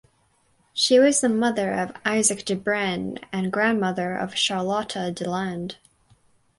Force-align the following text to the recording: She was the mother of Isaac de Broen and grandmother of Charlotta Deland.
She 0.73 0.97
was 0.97 1.21
the 1.21 1.29
mother 1.29 1.71
of 1.73 1.91
Isaac 2.03 2.43
de 2.45 2.55
Broen 2.55 3.19
and 3.31 3.51
grandmother 3.53 4.15
of 4.15 4.35
Charlotta 4.35 5.11
Deland. 5.11 5.75